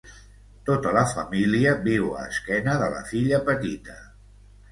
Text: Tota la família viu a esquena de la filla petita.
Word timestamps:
Tota 0.67 0.93
la 0.95 1.03
família 1.11 1.75
viu 1.83 2.09
a 2.21 2.25
esquena 2.31 2.75
de 2.85 2.87
la 2.97 3.05
filla 3.13 3.43
petita. 3.53 4.01